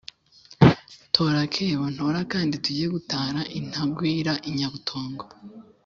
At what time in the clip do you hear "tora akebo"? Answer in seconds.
1.13-1.83